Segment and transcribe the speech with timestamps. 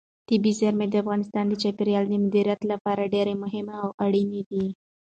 [0.29, 4.65] طبیعي زیرمې د افغانستان د چاپیریال د مدیریت لپاره ډېر مهم او اړین دي.